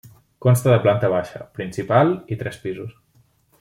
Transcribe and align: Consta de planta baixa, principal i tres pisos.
Consta 0.45 0.71
de 0.73 0.79
planta 0.85 1.11
baixa, 1.15 1.43
principal 1.61 2.13
i 2.37 2.43
tres 2.43 2.63
pisos. 2.67 3.01